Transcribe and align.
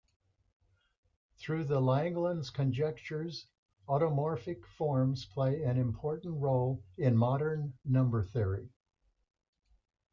Through 1.37 1.65
the 1.65 1.79
Langlands 1.79 2.51
conjectures 2.51 3.45
automorphic 3.87 4.65
forms 4.65 5.25
play 5.25 5.61
an 5.61 5.77
important 5.77 6.41
role 6.41 6.83
in 6.97 7.15
modern 7.15 7.75
number 7.85 8.23
theory. 8.23 8.71